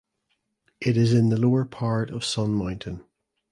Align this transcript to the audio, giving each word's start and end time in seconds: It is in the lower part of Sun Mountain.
It 0.79 0.97
is 0.97 1.13
in 1.13 1.29
the 1.29 1.37
lower 1.39 1.63
part 1.63 2.09
of 2.09 2.25
Sun 2.25 2.55
Mountain. 2.55 3.05